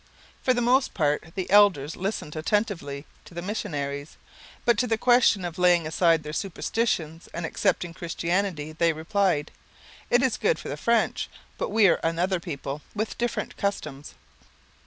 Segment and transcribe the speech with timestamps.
[0.41, 4.17] For the most part the elders listened attentively to the missionaries,
[4.65, 9.51] but to the question of laying aside their superstitions and accepting Christianity they replied:
[10.09, 11.29] 'It is good for the French;
[11.59, 14.15] but we are another people, with different customs.'